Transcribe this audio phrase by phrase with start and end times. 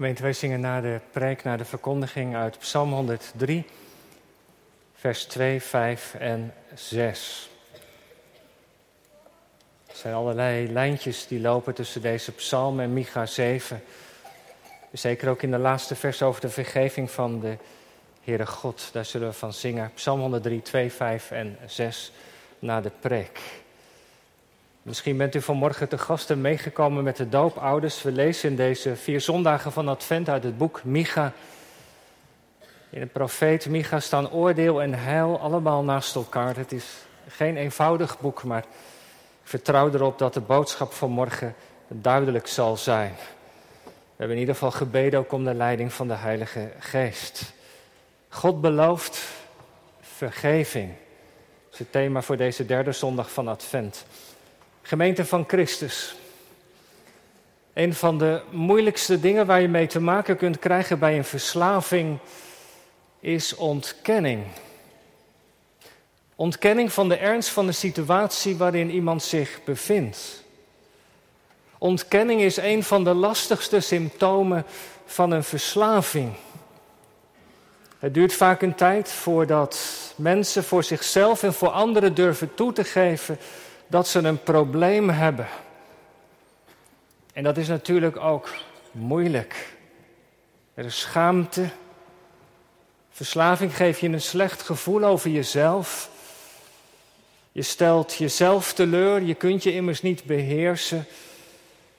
[0.00, 3.64] Gemeente, wij zingen na de preek, na de verkondiging uit Psalm 103,
[4.94, 7.50] vers 2, 5 en 6.
[9.86, 13.82] Er zijn allerlei lijntjes die lopen tussen deze psalm en Micha 7.
[14.92, 17.56] Zeker ook in de laatste vers over de vergeving van de
[18.24, 18.88] Heere God.
[18.92, 19.90] Daar zullen we van zingen.
[19.94, 22.12] Psalm 103, 2, 5 en 6
[22.58, 23.40] na de preek.
[24.82, 28.02] Misschien bent u vanmorgen te gasten meegekomen met de doopouders.
[28.02, 31.32] We lezen in deze vier zondagen van Advent uit het boek Micha.
[32.90, 36.56] In het profeet Micha staan oordeel en heil allemaal naast elkaar.
[36.56, 36.84] Het is
[37.28, 38.66] geen eenvoudig boek, maar ik
[39.42, 41.54] vertrouw erop dat de boodschap van morgen
[41.88, 43.14] duidelijk zal zijn.
[43.84, 47.52] We hebben in ieder geval gebeden ook om de leiding van de Heilige Geest.
[48.28, 49.28] God belooft
[50.00, 50.88] vergeving.
[50.88, 54.04] Dat is het thema voor deze derde zondag van Advent.
[54.82, 56.14] Gemeente van Christus.
[57.72, 62.18] Een van de moeilijkste dingen waar je mee te maken kunt krijgen bij een verslaving
[63.20, 64.44] is ontkenning.
[66.34, 70.44] Ontkenning van de ernst van de situatie waarin iemand zich bevindt.
[71.78, 74.64] Ontkenning is een van de lastigste symptomen
[75.06, 76.32] van een verslaving.
[77.98, 79.78] Het duurt vaak een tijd voordat
[80.16, 83.38] mensen voor zichzelf en voor anderen durven toe te geven
[83.90, 85.46] dat ze een probleem hebben.
[87.32, 88.48] En dat is natuurlijk ook
[88.92, 89.76] moeilijk.
[90.74, 91.68] Er is schaamte.
[93.10, 96.10] Verslaving geeft je een slecht gevoel over jezelf.
[97.52, 101.06] Je stelt jezelf teleur, je kunt je immers niet beheersen.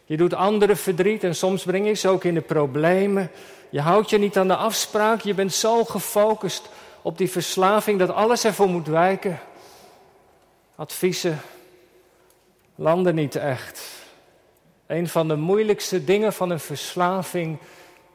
[0.06, 3.32] Je doet anderen verdriet en soms breng je ze ook in de problemen.
[3.70, 6.70] Je houdt je niet aan de afspraak, je bent zo gefocust
[7.02, 9.40] op die verslaving dat alles ervoor moet wijken.
[10.76, 11.40] Adviezen
[12.82, 13.90] landen niet echt.
[14.88, 17.58] Een van de moeilijkste dingen van een verslaving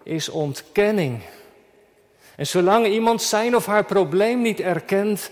[0.02, 1.22] is ontkenning.
[2.36, 5.30] En zolang iemand zijn of haar probleem niet erkent,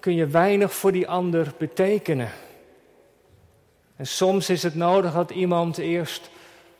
[0.00, 2.30] kun je weinig voor die ander betekenen.
[3.96, 6.30] En soms is het nodig dat iemand eerst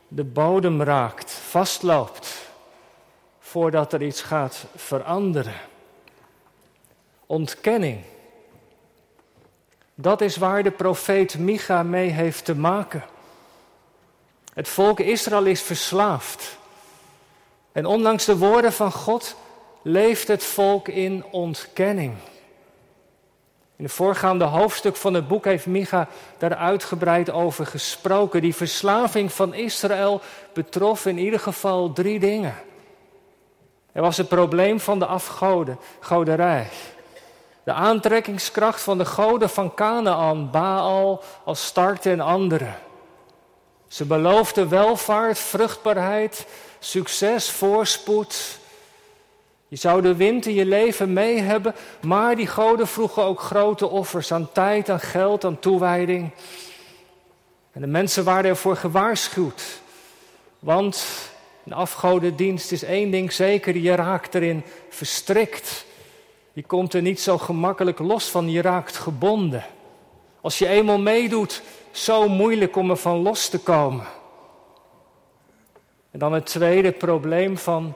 [0.07, 2.49] de bodem raakt, vastloopt,
[3.39, 5.59] voordat er iets gaat veranderen.
[7.25, 7.99] Ontkenning
[9.95, 13.03] dat is waar de profeet Micha mee heeft te maken.
[14.53, 16.57] Het volk Israël is verslaafd.
[17.71, 19.35] En ondanks de woorden van God
[19.81, 22.13] leeft het volk in ontkenning.
[23.75, 26.07] In het voorgaande hoofdstuk van het boek heeft Micha
[26.37, 28.41] daar uitgebreid over gesproken.
[28.41, 30.21] Die verslaving van Israël
[30.53, 32.55] betrof in ieder geval drie dingen.
[33.91, 36.67] Er was het probleem van de afgoden, goderij.
[37.65, 42.75] De aantrekkingskracht van de goden van Canaan, Baal, als start en anderen.
[43.87, 46.45] Ze beloofden welvaart, vruchtbaarheid,
[46.79, 48.59] succes, voorspoed.
[49.67, 53.87] Je zou de wind in je leven mee hebben, maar die goden vroegen ook grote
[53.87, 56.31] offers aan tijd, aan geld, aan toewijding.
[57.71, 59.63] En de mensen waren ervoor gewaarschuwd.
[60.59, 61.05] Want
[61.63, 65.85] in afgodendienst is één ding zeker, je raakt erin verstrikt.
[66.55, 69.63] Je komt er niet zo gemakkelijk los van, je raakt gebonden.
[70.41, 71.61] Als je eenmaal meedoet,
[71.91, 74.05] zo moeilijk om er van los te komen.
[76.11, 77.93] En dan het tweede probleem van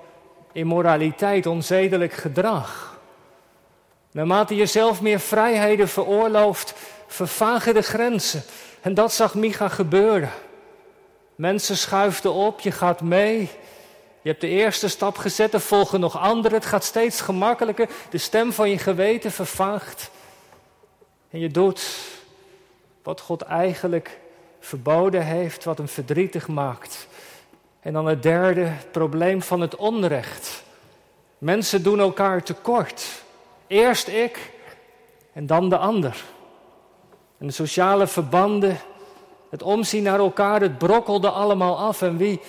[0.51, 2.99] immoraliteit, onzedelijk gedrag.
[4.11, 6.73] Naarmate je zelf meer vrijheden veroorlooft,
[7.07, 8.43] vervagen de grenzen.
[8.81, 10.31] En dat zag Micha gebeuren.
[11.35, 13.49] Mensen schuifden op, je gaat mee.
[14.21, 16.57] Je hebt de eerste stap gezet, er volgen nog anderen.
[16.57, 17.89] Het gaat steeds gemakkelijker.
[18.09, 20.11] De stem van je geweten vervaagt.
[21.29, 21.97] En je doet
[23.03, 24.19] wat God eigenlijk
[24.59, 27.07] verboden heeft, wat hem verdrietig maakt.
[27.79, 30.63] En dan het derde, het probleem van het onrecht.
[31.37, 33.23] Mensen doen elkaar tekort.
[33.67, 34.51] Eerst ik
[35.33, 36.23] en dan de ander.
[37.37, 38.77] En de sociale verbanden,
[39.49, 42.01] het omzien naar elkaar, het brokkelde allemaal af.
[42.01, 42.39] En wie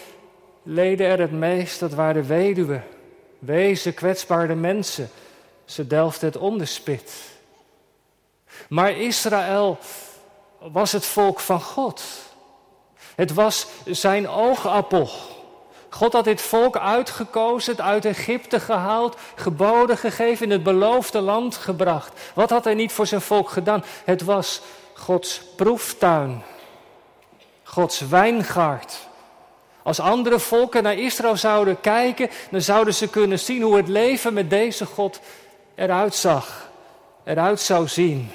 [0.63, 2.85] leden er het meest, dat waren weduwen,
[3.39, 5.11] wezen, kwetsbare mensen.
[5.65, 7.13] Ze delfden het onderspit.
[8.69, 9.79] Maar Israël
[10.59, 12.03] was het volk van God.
[13.15, 15.11] Het was zijn oogappel.
[15.89, 21.57] God had dit volk uitgekozen, het uit Egypte gehaald, geboden gegeven, in het beloofde land
[21.57, 22.21] gebracht.
[22.35, 23.85] Wat had hij niet voor zijn volk gedaan?
[24.05, 24.61] Het was
[24.95, 26.43] Gods proeftuin,
[27.63, 29.09] Gods wijngaard.
[29.83, 34.33] Als andere volken naar Israël zouden kijken, dan zouden ze kunnen zien hoe het leven
[34.33, 35.21] met deze God
[35.75, 36.71] eruit zag,
[37.25, 38.31] eruit zou zien.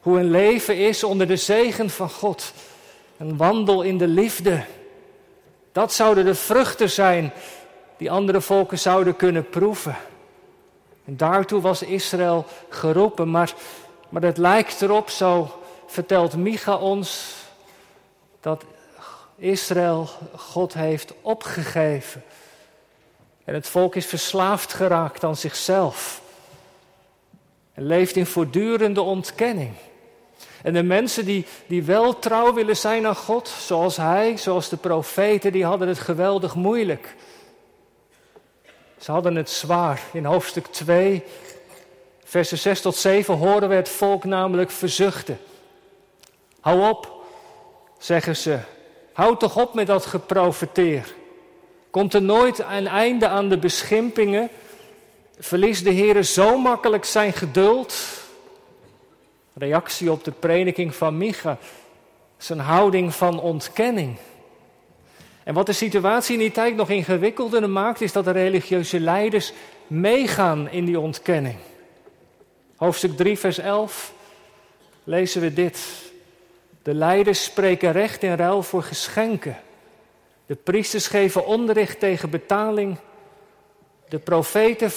[0.00, 2.52] Hoe een leven is onder de zegen van God.
[3.18, 4.64] Een wandel in de liefde.
[5.72, 7.32] Dat zouden de vruchten zijn
[7.96, 9.96] die andere volken zouden kunnen proeven.
[11.04, 13.54] En daartoe was Israël geroepen, maar,
[14.08, 17.34] maar het lijkt erop, zo vertelt Micha ons,
[18.40, 18.64] dat
[19.38, 22.22] Israël God heeft opgegeven.
[23.44, 26.22] En het volk is verslaafd geraakt aan zichzelf.
[27.74, 29.72] En leeft in voortdurende ontkenning.
[30.62, 34.76] En de mensen die, die wel trouw willen zijn aan God, zoals hij, zoals de
[34.76, 37.14] profeten, die hadden het geweldig moeilijk.
[38.98, 40.02] Ze hadden het zwaar.
[40.12, 41.24] In hoofdstuk 2,
[42.24, 45.38] versen 6 tot 7 horen we het volk namelijk verzuchten.
[46.60, 47.24] Hou op,
[47.98, 48.58] zeggen ze.
[49.18, 51.14] Houd toch op met dat geprofeteer.
[51.90, 54.48] Komt er nooit een einde aan de beschimpingen?
[55.38, 57.94] Verliest de Heer zo makkelijk zijn geduld?
[59.52, 61.58] Reactie op de prediking van Micha.
[62.36, 64.16] Zijn houding van ontkenning.
[65.44, 69.52] En wat de situatie in die tijd nog ingewikkelder maakt, is dat de religieuze leiders
[69.86, 71.56] meegaan in die ontkenning.
[72.76, 74.12] Hoofdstuk 3, vers 11
[75.04, 76.07] lezen we dit.
[76.88, 79.56] De leiders spreken recht in ruil voor geschenken.
[80.46, 82.96] De priesters geven onderricht tegen betaling.
[84.08, 84.90] De profeten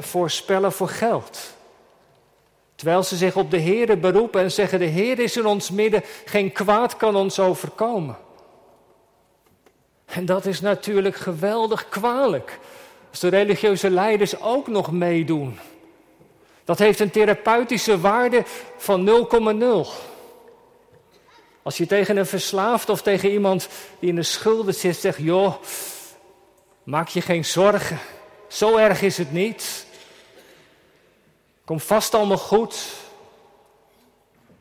[0.00, 1.54] voorspellen voor geld.
[2.74, 6.02] Terwijl ze zich op de Heere beroepen en zeggen: De Heer is in ons midden,
[6.24, 8.16] geen kwaad kan ons overkomen.
[10.04, 12.58] En dat is natuurlijk geweldig kwalijk.
[13.10, 15.58] Als de religieuze leiders ook nog meedoen.
[16.64, 18.42] Dat heeft een therapeutische waarde
[18.76, 19.08] van
[19.94, 20.11] 0,0.
[21.62, 23.68] Als je tegen een verslaafd of tegen iemand
[23.98, 25.54] die in de schulden zit zegt: joh,
[26.82, 27.98] maak je geen zorgen.
[28.48, 29.86] Zo erg is het niet.
[31.64, 32.86] Kom vast allemaal goed.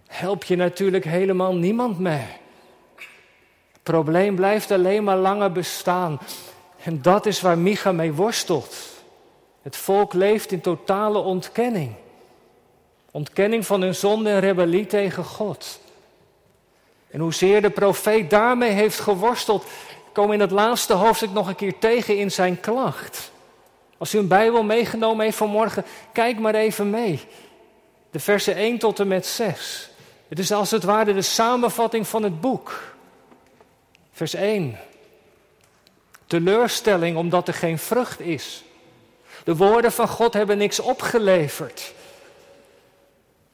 [0.08, 2.28] Help je natuurlijk helemaal niemand mee.
[3.72, 6.20] Het probleem blijft alleen maar langer bestaan.
[6.84, 8.76] En dat is waar Micha mee worstelt.
[9.62, 11.94] Het volk leeft in totale ontkenning.
[13.12, 15.80] Ontkenning van hun zonde en rebellie tegen God.
[17.12, 19.66] En hoezeer de profeet daarmee heeft geworsteld,
[20.12, 23.32] komen in het laatste hoofdstuk nog een keer tegen in zijn klacht.
[23.98, 27.20] Als u een Bijbel meegenomen heeft vanmorgen, kijk maar even mee.
[28.12, 29.90] De versen 1 tot en met 6.
[30.28, 32.84] Het is als het ware de samenvatting van het boek.
[34.12, 34.78] Vers 1.
[36.28, 38.64] Teleurstelling omdat er geen vrucht is.
[39.44, 41.94] De woorden van God hebben niks opgeleverd.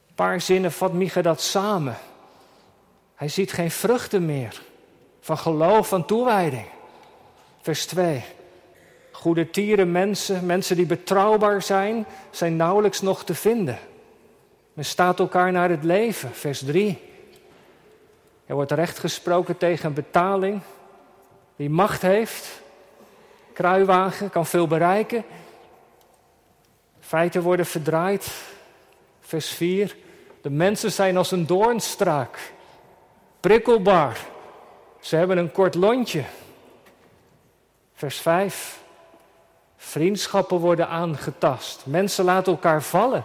[0.08, 1.96] Een paar zinnen vat Micha dat samen.
[3.18, 4.62] Hij ziet geen vruchten meer
[5.20, 6.66] van geloof, van toewijding.
[7.60, 8.24] Vers 2.
[9.12, 13.78] Goede tieren, mensen, mensen die betrouwbaar zijn, zijn nauwelijks nog te vinden.
[14.72, 16.34] Men staat elkaar naar het leven.
[16.34, 16.98] Vers 3.
[18.46, 20.60] Er wordt recht gesproken tegen betaling.
[21.56, 22.62] Wie macht heeft,
[23.52, 25.24] kruiwagen, kan veel bereiken.
[27.00, 28.30] Feiten worden verdraaid.
[29.20, 29.96] Vers 4.
[30.42, 32.56] De mensen zijn als een doornstraak
[33.48, 34.26] prikkelbaar.
[35.00, 36.24] Ze hebben een kort lontje.
[37.94, 38.78] Vers 5.
[39.76, 41.86] Vriendschappen worden aangetast.
[41.86, 43.24] Mensen laten elkaar vallen.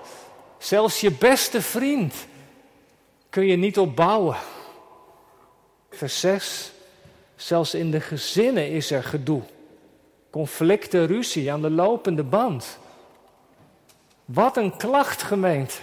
[0.58, 2.14] Zelfs je beste vriend
[3.30, 4.36] kun je niet opbouwen.
[5.90, 6.72] Vers 6.
[7.36, 9.42] Zelfs in de gezinnen is er gedoe.
[10.30, 12.77] Conflicten, ruzie aan de lopende band.
[14.25, 15.75] Wat een klacht, gemeente.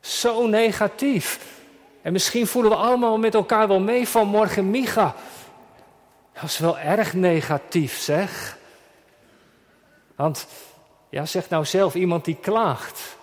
[0.00, 1.62] Zo negatief.
[2.04, 5.14] En misschien voelen we allemaal met elkaar wel mee van morgen Micha.
[6.32, 8.58] Dat is wel erg negatief, zeg.
[10.16, 10.46] Want,
[11.08, 13.16] ja, zeg nou zelf, iemand die klaagt,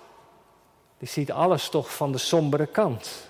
[0.97, 3.29] die ziet alles toch van de sombere kant.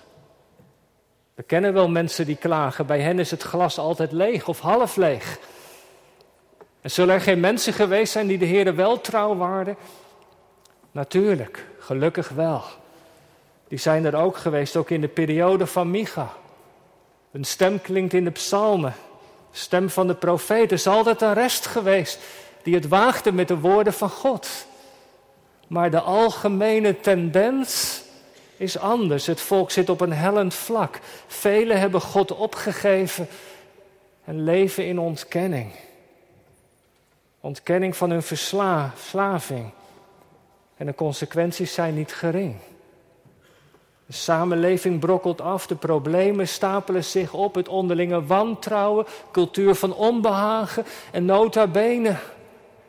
[1.34, 4.96] We kennen wel mensen die klagen, bij hen is het glas altijd leeg of half
[4.96, 5.38] leeg.
[6.80, 9.76] En zullen er geen mensen geweest zijn die de Heer wel trouw waren?
[10.90, 12.62] Natuurlijk, gelukkig wel
[13.72, 16.32] die zijn er ook geweest, ook in de periode van Micha.
[17.30, 18.94] Een stem klinkt in de psalmen,
[19.50, 20.72] de stem van de profeet.
[20.72, 22.18] Is altijd een rest geweest
[22.62, 24.66] die het waagde met de woorden van God.
[25.66, 28.02] Maar de algemene tendens
[28.56, 29.26] is anders.
[29.26, 30.98] Het volk zit op een hellend vlak.
[31.26, 33.28] Velen hebben God opgegeven
[34.24, 35.72] en leven in ontkenning.
[37.40, 39.70] Ontkenning van hun verslaving.
[40.76, 42.56] En de consequenties zijn niet gering.
[44.06, 50.84] De samenleving brokkelt af, de problemen stapelen zich op, het onderlinge wantrouwen, cultuur van onbehagen
[51.12, 52.16] en nota bene.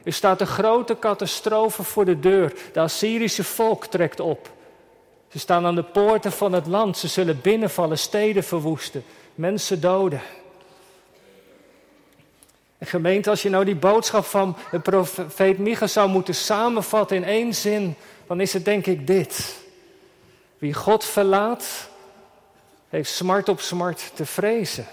[0.03, 2.53] Er staat een grote catastrofe voor de deur.
[2.73, 4.51] De Assyrische volk trekt op.
[5.29, 6.97] Ze staan aan de poorten van het land.
[6.97, 9.03] Ze zullen binnenvallen, steden verwoesten,
[9.35, 10.21] mensen doden.
[12.77, 17.23] En gemeente, als je nou die boodschap van de profeet Micha zou moeten samenvatten in
[17.23, 17.95] één zin,
[18.27, 19.62] dan is het denk ik dit.
[20.63, 21.89] Wie God verlaat,
[22.89, 24.85] heeft smart op smart te vrezen.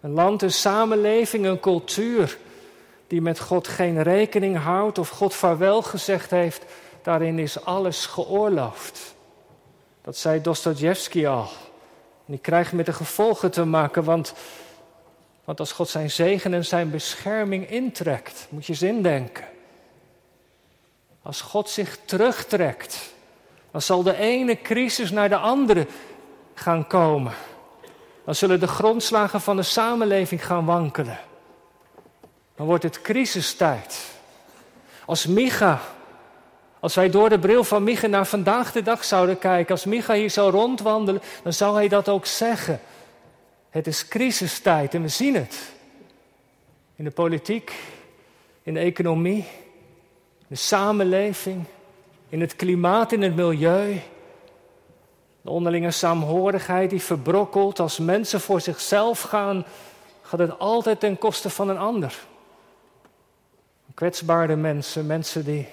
[0.00, 2.38] Een land, een samenleving, een cultuur
[3.06, 6.64] die met God geen rekening houdt of God vaarwel gezegd heeft,
[7.02, 9.14] daarin is alles geoorloofd.
[10.02, 11.48] Dat zei Dostoevsky al.
[12.26, 14.32] En die krijgt met de gevolgen te maken, want,
[15.44, 19.44] want als God zijn zegen en zijn bescherming intrekt, moet je zin denken.
[21.22, 23.18] Als God zich terugtrekt,
[23.70, 25.86] dan zal de ene crisis naar de andere
[26.54, 27.32] gaan komen.
[28.24, 31.18] Dan zullen de grondslagen van de samenleving gaan wankelen.
[32.56, 34.06] Dan wordt het crisistijd.
[35.04, 35.80] Als Micha,
[36.80, 40.14] als wij door de bril van Micha naar vandaag de dag zouden kijken, als Micha
[40.14, 42.80] hier zou rondwandelen, dan zou hij dat ook zeggen.
[43.70, 45.72] Het is crisistijd en we zien het.
[46.96, 47.72] In de politiek,
[48.62, 49.46] in de economie,
[50.38, 51.64] in de samenleving,
[52.30, 54.00] in het klimaat, in het milieu.
[55.40, 57.80] De onderlinge saamhorigheid die verbrokkelt.
[57.80, 59.64] Als mensen voor zichzelf gaan,
[60.22, 62.18] gaat het altijd ten koste van een ander.
[63.94, 65.68] Kwetsbare mensen, mensen die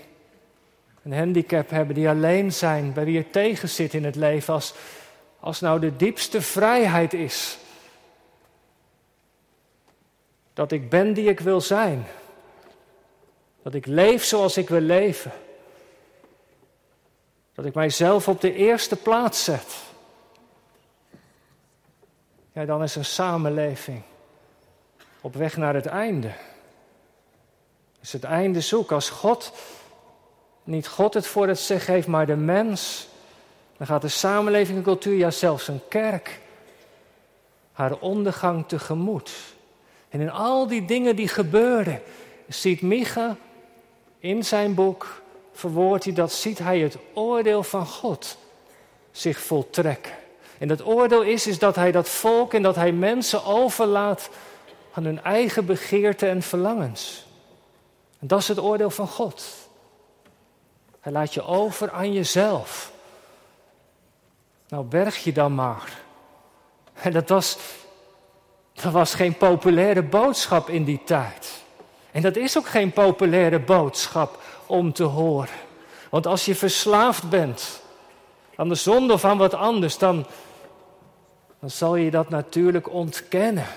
[1.04, 4.54] een handicap hebben, die alleen zijn, bij wie het tegen zit in het leven.
[4.54, 4.74] Als,
[5.40, 7.58] als nou de diepste vrijheid is.
[10.54, 12.06] Dat ik ben die ik wil zijn.
[13.64, 15.32] Dat ik leef zoals ik wil leven.
[17.58, 19.76] Dat ik mijzelf op de eerste plaats zet.
[22.54, 24.02] Ja, dan is een samenleving
[25.22, 26.32] op weg naar het einde.
[28.02, 28.92] Is het einde zoek.
[28.92, 29.54] Als God,
[30.64, 33.08] niet God het voor het zeggen heeft, maar de mens,
[33.78, 36.40] dan gaat de samenleving en cultuur, ja zelfs een kerk,
[37.72, 39.32] haar ondergang tegemoet.
[40.10, 42.02] En in al die dingen die gebeuren,
[42.48, 43.36] ziet Micha
[44.20, 45.26] in zijn boek
[45.58, 48.38] verwoordt hij dat, ziet hij het oordeel van God
[49.12, 50.12] zich voltrekken.
[50.58, 54.30] En dat oordeel is, is dat hij dat volk en dat hij mensen overlaat
[54.94, 57.26] aan hun eigen begeerten en verlangens.
[58.20, 59.46] En dat is het oordeel van God.
[61.00, 62.92] Hij laat je over aan jezelf.
[64.68, 66.02] Nou, berg je dan maar.
[66.94, 67.58] En dat was,
[68.74, 71.66] dat was geen populaire boodschap in die tijd.
[72.12, 75.56] En dat is ook geen populaire boodschap om te horen.
[76.10, 77.82] Want als je verslaafd bent
[78.56, 80.26] aan de zonde of aan wat anders, dan,
[81.60, 83.68] dan zal je dat natuurlijk ontkennen.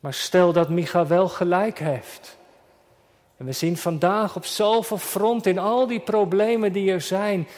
[0.00, 2.36] Maar stel dat Micha wel gelijk heeft.
[3.36, 7.48] En we zien vandaag op zoveel fronten, in al die problemen die er zijn,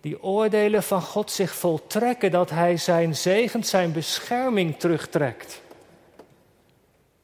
[0.00, 5.60] die oordelen van God zich voltrekken, dat Hij zijn zegen, zijn bescherming terugtrekt.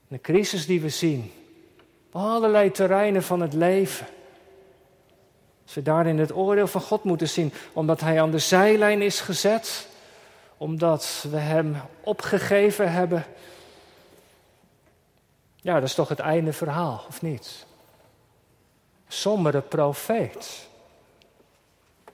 [0.09, 1.33] De crisis die we zien,
[2.13, 4.07] allerlei terreinen van het leven.
[5.73, 9.89] We daarin het oordeel van God moeten zien, omdat Hij aan de zijlijn is gezet,
[10.57, 13.25] omdat we Hem opgegeven hebben.
[15.57, 17.67] Ja, dat is toch het einde verhaal, of niet?
[19.09, 20.69] Sombere profeet.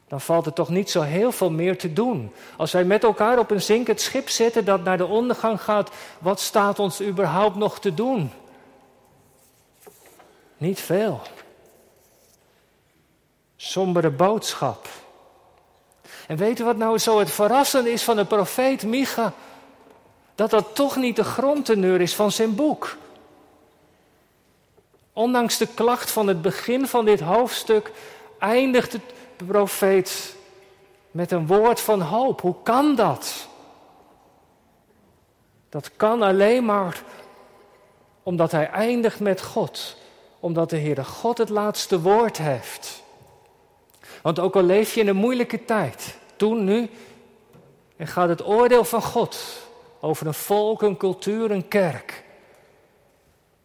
[0.09, 2.33] Dan valt er toch niet zo heel veel meer te doen.
[2.57, 6.41] Als wij met elkaar op een zinkend schip zitten dat naar de ondergang gaat, wat
[6.41, 8.33] staat ons überhaupt nog te doen?
[10.59, 11.21] Niet veel.
[13.57, 14.89] Sombere boodschap.
[16.27, 19.33] En weet u wat nou zo het verrassende is van de profeet Micha?
[20.35, 22.97] Dat dat toch niet de grondteneur is van zijn boek.
[25.13, 27.93] Ondanks de klacht van het begin van dit hoofdstuk
[28.39, 29.01] eindigt de
[29.47, 30.37] profeet
[31.11, 32.41] met een woord van hoop.
[32.41, 33.49] Hoe kan dat?
[35.69, 37.03] Dat kan alleen maar
[38.23, 39.97] omdat hij eindigt met God
[40.41, 43.03] omdat de Heere God het laatste woord heeft.
[44.23, 46.91] Want ook al leef je in een moeilijke tijd, toen, nu,
[47.97, 49.67] en gaat het oordeel van God
[50.01, 52.25] over een volk, een cultuur, een kerk,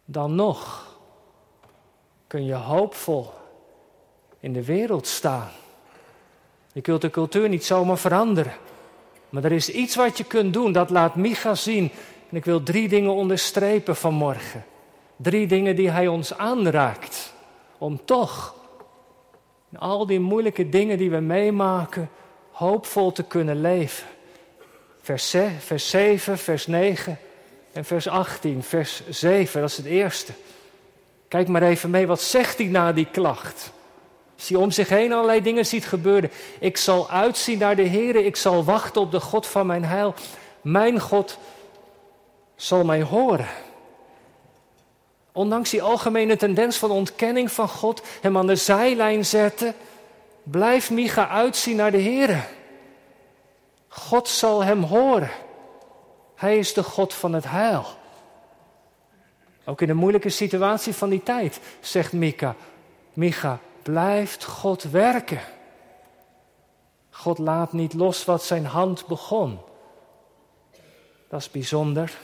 [0.04, 0.86] dan nog
[2.26, 3.32] kun je hoopvol
[4.40, 5.50] in de wereld staan.
[6.72, 8.52] Je kunt de cultuur niet zomaar veranderen.
[9.28, 11.90] Maar er is iets wat je kunt doen, dat laat Micha zien.
[12.30, 14.64] En ik wil drie dingen onderstrepen vanmorgen.
[15.16, 17.32] Drie dingen die hij ons aanraakt.
[17.78, 18.54] Om toch
[19.70, 22.10] in al die moeilijke dingen die we meemaken,
[22.50, 24.06] hoopvol te kunnen leven.
[25.00, 27.18] Vers, vers 7, vers 9
[27.72, 28.62] en vers 18.
[28.62, 30.32] Vers 7, dat is het eerste.
[31.28, 33.72] Kijk maar even mee, wat zegt hij na die klacht?
[34.36, 36.30] Als hij om zich heen allerlei dingen ziet gebeuren.
[36.58, 40.14] Ik zal uitzien naar de Heer, ik zal wachten op de God van mijn heil.
[40.60, 41.38] Mijn God
[42.56, 43.48] zal mij horen.
[45.36, 49.74] Ondanks die algemene tendens van ontkenning van God, hem aan de zijlijn zetten,
[50.42, 52.48] blijft Micha uitzien naar de Heer.
[53.88, 55.30] God zal hem horen.
[56.34, 57.86] Hij is de God van het heil.
[59.64, 62.54] Ook in de moeilijke situatie van die tijd, zegt Micha,
[63.12, 65.40] Micha, blijft God werken.
[67.10, 69.58] God laat niet los wat zijn hand begon.
[71.28, 72.18] Dat is bijzonder.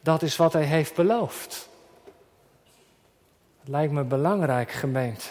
[0.00, 1.68] Dat is wat hij heeft beloofd.
[3.70, 5.24] Lijkt me belangrijk, gemeente.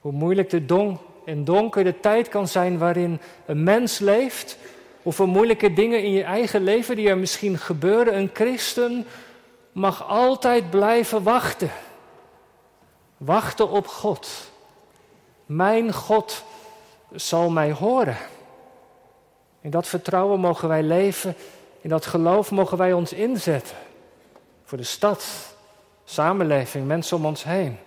[0.00, 4.58] Hoe moeilijk de don en donker de tijd kan zijn waarin een mens leeft.
[5.02, 8.16] Hoeveel moeilijke dingen in je eigen leven die er misschien gebeuren.
[8.16, 9.06] Een christen
[9.72, 11.70] mag altijd blijven wachten.
[13.16, 14.28] Wachten op God.
[15.46, 16.44] Mijn God
[17.12, 18.16] zal mij horen.
[19.60, 21.34] In dat vertrouwen mogen wij leven.
[21.80, 23.76] In dat geloof mogen wij ons inzetten.
[24.64, 25.51] Voor de stad,
[26.12, 27.78] samenleving, mensen om ons heen.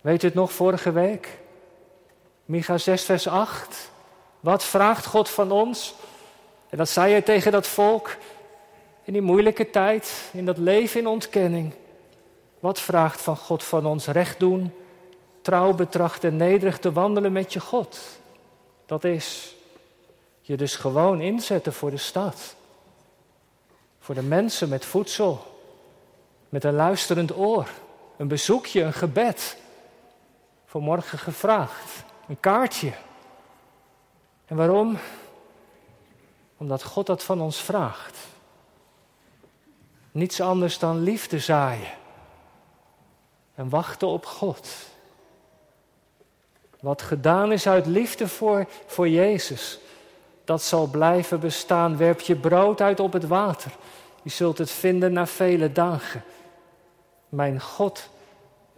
[0.00, 1.38] Weet u het nog vorige week?
[2.44, 3.90] Micha 6, vers 8.
[4.40, 5.94] Wat vraagt God van ons?
[6.68, 8.16] En dat zei hij tegen dat volk
[9.04, 11.74] in die moeilijke tijd, in dat leven in ontkenning.
[12.60, 14.06] Wat vraagt van God van ons?
[14.06, 14.74] Recht doen,
[15.40, 17.98] trouw betrachten en nederig te wandelen met je God.
[18.86, 19.54] Dat is
[20.40, 22.54] je dus gewoon inzetten voor de stad.
[23.98, 25.55] Voor de mensen met voedsel,
[26.48, 27.68] met een luisterend oor,
[28.16, 29.56] een bezoekje, een gebed.
[30.64, 32.92] Vanmorgen gevraagd, een kaartje.
[34.46, 34.98] En waarom?
[36.56, 38.18] Omdat God dat van ons vraagt.
[40.12, 41.90] Niets anders dan liefde zaaien
[43.54, 44.68] en wachten op God.
[46.80, 49.78] Wat gedaan is uit liefde voor, voor Jezus,
[50.44, 51.96] dat zal blijven bestaan.
[51.96, 53.70] Werp je brood uit op het water.
[54.22, 56.22] Je zult het vinden na vele dagen.
[57.36, 58.08] Mijn God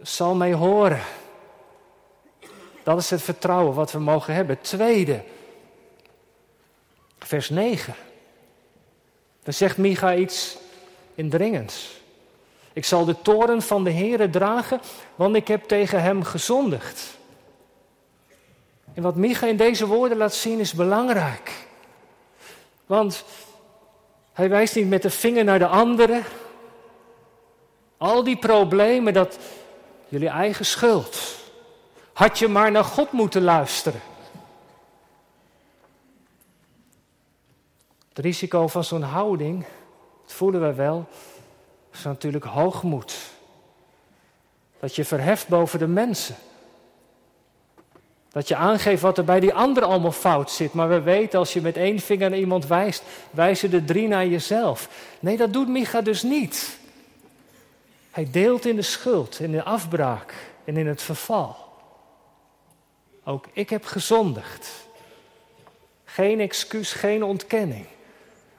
[0.01, 1.01] zal mij horen.
[2.83, 4.61] Dat is het vertrouwen wat we mogen hebben.
[4.61, 5.23] Tweede,
[7.19, 7.93] vers 9.
[9.43, 10.57] Dan zegt Micha iets
[11.15, 12.01] indringends.
[12.73, 14.81] Ik zal de toren van de Heere dragen,
[15.15, 17.17] want ik heb tegen hem gezondigd.
[18.93, 21.51] En wat Micha in deze woorden laat zien is belangrijk.
[22.85, 23.23] Want
[24.33, 26.23] hij wijst niet met de vinger naar de anderen.
[27.99, 29.37] Al die problemen, dat
[30.07, 31.37] jullie eigen schuld.
[32.13, 34.01] Had je maar naar God moeten luisteren.
[38.09, 39.65] Het risico van zo'n houding,
[40.25, 41.07] dat voelen we wel,
[41.93, 43.15] is natuurlijk hoogmoed.
[44.79, 46.35] Dat je verheft boven de mensen.
[48.31, 50.73] Dat je aangeeft wat er bij die ander allemaal fout zit.
[50.73, 54.27] Maar we weten, als je met één vinger naar iemand wijst, wijzen de drie naar
[54.27, 54.89] jezelf.
[55.19, 56.77] Nee, dat doet Micha dus niet.
[58.11, 60.33] Hij deelt in de schuld, in de afbraak
[60.65, 61.55] en in het verval.
[63.23, 64.87] Ook ik heb gezondigd.
[66.05, 67.85] Geen excuus, geen ontkenning.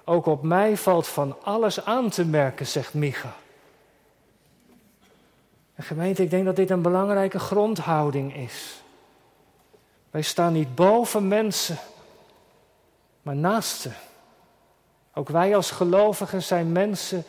[0.04, 3.34] Ook op mij valt van alles aan te merken, zegt Micha.
[5.74, 8.82] En gemeente, ik denk dat dit een belangrijke grondhouding is.
[10.10, 11.78] Wij staan niet boven mensen,
[13.22, 13.90] maar naast ze.
[15.14, 17.24] Ook wij als gelovigen zijn mensen,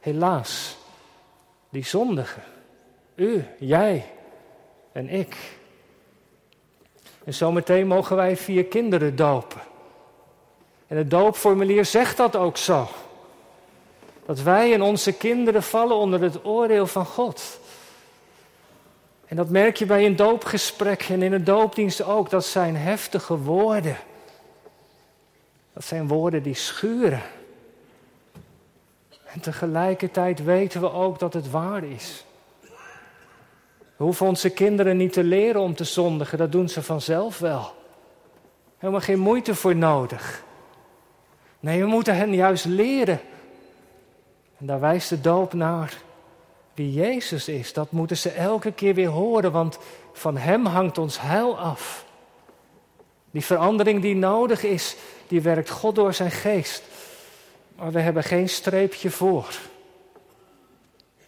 [0.00, 0.76] helaas,
[1.68, 2.42] die zondigen.
[3.14, 4.04] U, jij
[4.92, 5.36] en ik.
[7.24, 9.60] En zometeen mogen wij vier kinderen dopen.
[10.86, 12.88] En het doopformulier zegt dat ook zo.
[14.26, 17.60] Dat wij en onze kinderen vallen onder het oordeel van God.
[19.26, 22.30] En dat merk je bij een doopgesprek en in een doopdienst ook.
[22.30, 23.96] Dat zijn heftige woorden.
[25.72, 27.22] Dat zijn woorden die schuren.
[29.36, 32.24] En tegelijkertijd weten we ook dat het waar is.
[33.96, 37.74] We hoeven onze kinderen niet te leren om te zondigen, dat doen ze vanzelf wel.
[38.78, 40.42] Helemaal geen moeite voor nodig.
[41.60, 43.20] Nee, we moeten hen juist leren.
[44.58, 45.96] En daar wijst de doop naar
[46.74, 47.72] wie Jezus is.
[47.72, 49.78] Dat moeten ze elke keer weer horen, want
[50.12, 52.04] van Hem hangt ons heil af.
[53.30, 54.96] Die verandering die nodig is,
[55.28, 56.82] die werkt God door zijn geest.
[57.76, 59.58] Maar we hebben geen streepje voor.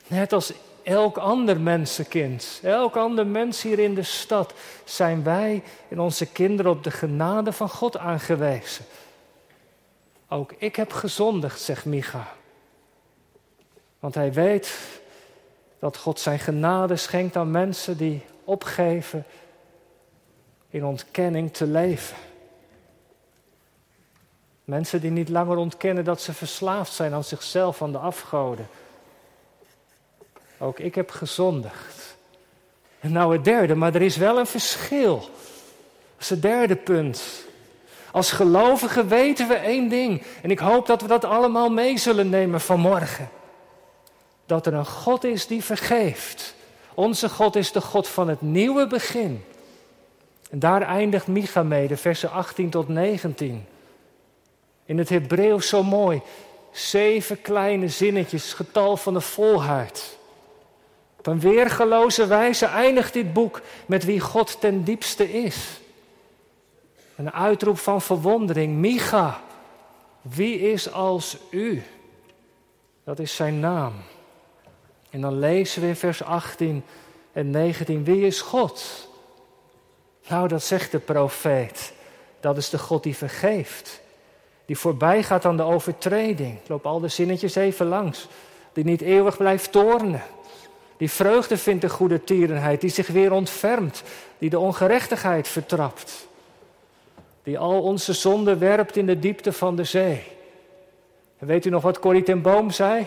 [0.06, 6.00] Net als elk ander mensenkind, elk ander mens hier in de stad, zijn wij en
[6.00, 8.84] onze kinderen op de genade van God aangewezen.
[10.28, 12.32] Ook ik heb gezondigd, zegt Micha.
[13.98, 14.78] Want hij weet
[15.78, 19.24] dat God zijn genade schenkt aan mensen die opgeven
[20.70, 22.16] in ontkenning te leven.
[24.68, 28.68] Mensen die niet langer ontkennen dat ze verslaafd zijn aan zichzelf, aan de afgoden.
[30.59, 32.16] Ook ik heb gezondigd.
[33.00, 35.16] En nou het derde, maar er is wel een verschil.
[35.16, 37.44] Dat is het derde punt.
[38.11, 40.22] Als gelovigen weten we één ding.
[40.42, 43.28] En ik hoop dat we dat allemaal mee zullen nemen vanmorgen.
[44.46, 46.54] Dat er een God is die vergeeft.
[46.94, 49.44] Onze God is de God van het nieuwe begin.
[50.50, 53.66] En daar eindigt Micha mee, de versen 18 tot 19.
[54.88, 56.22] In het Hebreeuws zo mooi.
[56.70, 60.18] Zeven kleine zinnetjes, getal van de volheid.
[61.18, 65.81] Op een weergeloze wijze eindigt dit boek met wie God ten diepste is.
[67.16, 68.77] Een uitroep van verwondering.
[68.77, 69.42] Micha,
[70.22, 71.83] wie is als u?
[73.05, 73.92] Dat is zijn naam.
[75.11, 76.85] En dan lezen we in vers 18
[77.33, 79.09] en 19, wie is God?
[80.29, 81.92] Nou, dat zegt de profeet.
[82.40, 84.01] Dat is de God die vergeeft.
[84.68, 86.59] Die voorbij gaat aan de overtreding.
[86.62, 88.28] Ik loop al de zinnetjes even langs.
[88.72, 90.22] Die niet eeuwig blijft tornen.
[90.96, 92.81] Die vreugde vindt de goede tierenheid.
[92.81, 94.02] Die zich weer ontfermt.
[94.38, 96.28] Die de ongerechtigheid vertrapt.
[97.42, 100.22] Die al onze zonden werpt in de diepte van de zee.
[101.38, 103.07] Weet u nog wat Corrie ten Boom zei?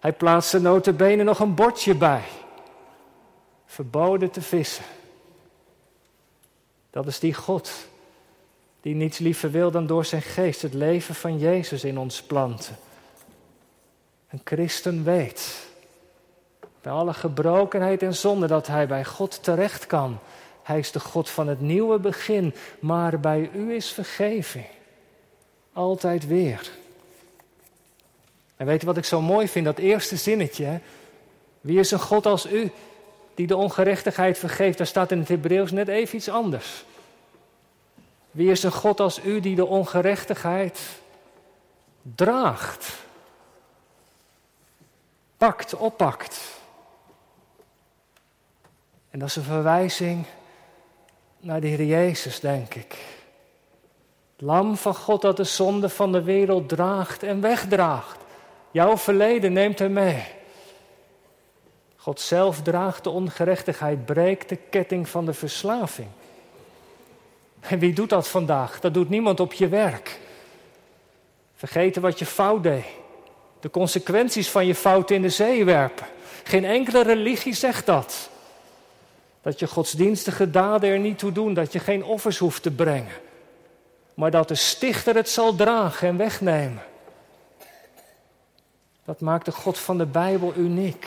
[0.00, 2.22] Hij plaatste notabene nog een bordje bij.
[3.66, 4.84] Verboden te vissen.
[6.90, 7.90] Dat is die God
[8.82, 12.76] die niets liever wil dan door zijn geest het leven van Jezus in ons planten.
[14.30, 15.70] Een christen weet
[16.80, 20.18] bij alle gebrokenheid en zonde dat hij bij God terecht kan.
[20.62, 24.66] Hij is de God van het nieuwe begin, maar bij u is vergeving.
[25.72, 26.70] Altijd weer.
[28.56, 29.64] En weet je wat ik zo mooi vind?
[29.64, 30.80] Dat eerste zinnetje.
[31.60, 32.70] Wie is een God als u
[33.34, 34.78] die de ongerechtigheid vergeeft?
[34.78, 36.84] Daar staat in het Hebreeuws net even iets anders.
[38.32, 40.80] Wie is een God als u die de ongerechtigheid
[42.02, 42.94] draagt?
[45.36, 46.60] Pakt, oppakt.
[49.10, 50.26] En dat is een verwijzing
[51.40, 52.96] naar de Heer Jezus, denk ik.
[54.32, 58.18] Het lam van God dat de zonde van de wereld draagt en wegdraagt.
[58.70, 60.24] Jouw verleden neemt hij mee.
[61.96, 66.08] God zelf draagt de ongerechtigheid, breekt de ketting van de verslaving.
[67.62, 68.80] En wie doet dat vandaag?
[68.80, 70.20] Dat doet niemand op je werk.
[71.54, 72.84] Vergeten wat je fout deed.
[73.60, 76.06] De consequenties van je fout in de zee werpen.
[76.44, 78.30] Geen enkele religie zegt dat.
[79.42, 83.12] Dat je godsdienstige daden er niet toe doen, dat je geen offers hoeft te brengen.
[84.14, 86.82] Maar dat de stichter het zal dragen en wegnemen.
[89.04, 91.06] Dat maakt de God van de Bijbel uniek.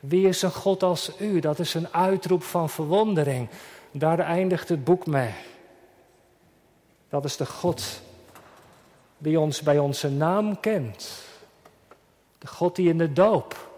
[0.00, 1.40] Wie is een God als u?
[1.40, 3.48] Dat is een uitroep van verwondering.
[3.90, 5.34] Daar eindigt het boek mee.
[7.12, 7.82] Dat is de God
[9.18, 11.10] die ons bij onze naam kent.
[12.38, 13.70] De God die in de doop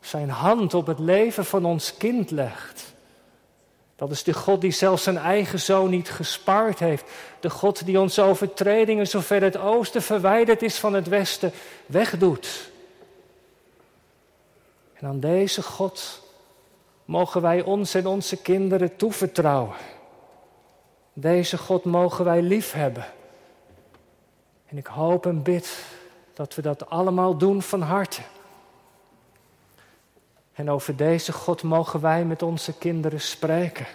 [0.00, 2.94] zijn hand op het leven van ons kind legt.
[3.96, 7.04] Dat is de God die zelfs zijn eigen zoon niet gespaard heeft.
[7.40, 11.52] De God die onze overtredingen, zover het oosten verwijderd is van het westen,
[11.86, 12.70] wegdoet.
[14.94, 16.22] En aan deze God
[17.04, 19.76] mogen wij ons en onze kinderen toevertrouwen.
[21.16, 23.04] Deze God mogen wij lief hebben.
[24.66, 25.84] En ik hoop en bid
[26.34, 28.20] dat we dat allemaal doen van harte.
[30.52, 33.86] En over deze God mogen wij met onze kinderen spreken.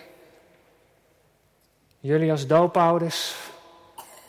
[1.99, 3.35] Jullie als doopouders,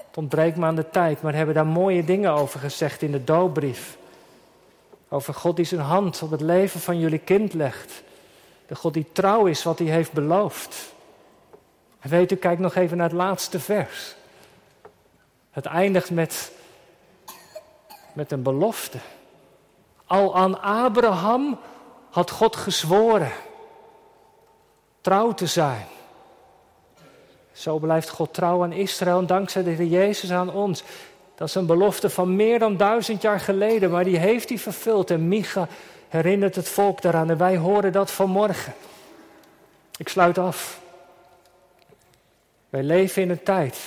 [0.07, 3.25] het ontbreekt me aan de tijd, maar hebben daar mooie dingen over gezegd in de
[3.25, 3.99] doopbrief.
[5.09, 8.03] Over God die zijn hand op het leven van jullie kind legt.
[8.67, 10.93] De God die trouw is wat hij heeft beloofd.
[12.01, 14.15] En weet u, kijk nog even naar het laatste vers.
[15.51, 16.53] Het eindigt met,
[18.13, 18.99] met een belofte.
[20.07, 21.59] Al aan Abraham
[22.11, 23.33] had God gezworen
[25.01, 25.87] trouw te zijn.
[27.53, 30.83] Zo blijft God trouw aan Israël en dankzij de Jezus aan ons.
[31.35, 35.11] Dat is een belofte van meer dan duizend jaar geleden, maar die heeft hij vervuld.
[35.11, 35.69] En Micha
[36.09, 38.75] herinnert het volk daaraan en wij horen dat vanmorgen.
[39.97, 40.81] Ik sluit af.
[42.71, 43.81] Wij leven in een tijd,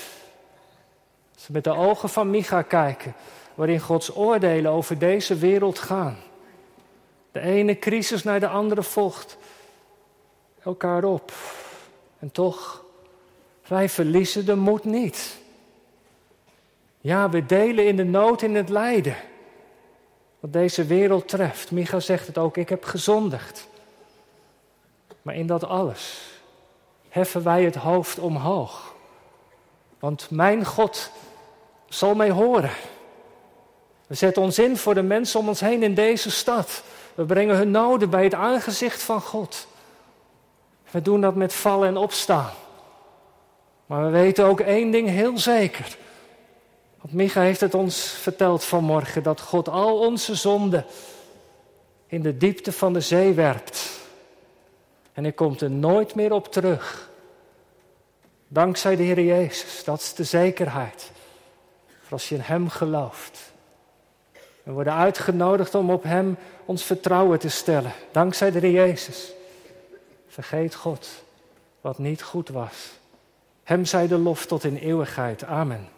[1.33, 3.13] als we met de ogen van Micha kijken,
[3.55, 6.17] waarin Gods oordelen over deze wereld gaan.
[7.31, 9.37] De ene crisis naar de andere volgt
[10.63, 11.33] elkaar op.
[12.19, 12.83] En toch,
[13.67, 15.37] wij verliezen de moed niet.
[16.99, 19.15] Ja, we delen in de nood, in het lijden.
[20.39, 21.71] Wat deze wereld treft.
[21.71, 23.67] Micha zegt het ook, ik heb gezondigd.
[25.21, 26.32] Maar in dat alles
[27.13, 28.93] heffen wij het hoofd omhoog.
[29.99, 31.11] Want mijn God
[31.87, 32.71] zal mij horen.
[34.07, 36.83] We zetten ons in voor de mensen om ons heen in deze stad.
[37.15, 39.67] We brengen hun noden bij het aangezicht van God.
[40.91, 42.51] We doen dat met vallen en opstaan.
[43.85, 45.97] Maar we weten ook één ding heel zeker.
[47.01, 50.85] Want Micha heeft het ons verteld vanmorgen: dat God al onze zonden
[52.07, 54.01] in de diepte van de zee werpt.
[55.13, 57.09] En hij komt er nooit meer op terug.
[58.47, 61.11] Dankzij de Heer Jezus, dat is de zekerheid.
[62.01, 63.51] Voor als je in Hem gelooft.
[64.63, 67.91] We worden uitgenodigd om op Hem ons vertrouwen te stellen.
[68.11, 69.31] Dankzij de Heer Jezus.
[70.27, 71.09] Vergeet God
[71.81, 72.91] wat niet goed was.
[73.63, 75.43] Hem zij de lof tot in eeuwigheid.
[75.43, 75.89] Amen.